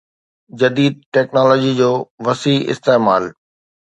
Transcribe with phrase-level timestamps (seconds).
[0.61, 1.91] جديد ٽيڪنالاجي جو
[2.29, 3.23] وسيع استعمال